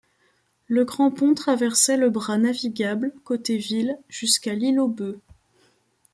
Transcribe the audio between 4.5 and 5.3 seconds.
l'île-aux-Bœufs.